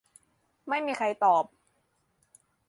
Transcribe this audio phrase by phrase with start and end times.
[0.67, 1.43] ไม่มีใครตอบ